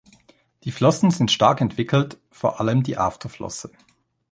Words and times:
Die 0.63 0.71
Flossen 0.71 1.11
sind 1.11 1.29
stark 1.31 1.61
entwickelt, 1.61 2.17
vor 2.31 2.59
allem 2.59 2.81
die 2.81 2.97
Afterflosse. 2.97 3.71